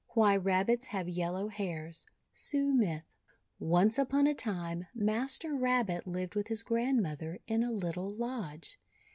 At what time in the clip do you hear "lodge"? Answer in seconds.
8.09-8.79